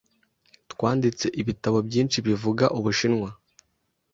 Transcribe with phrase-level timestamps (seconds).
[0.71, 3.29] Twanditse ibitabo byinshi bivuga Ubushinwa.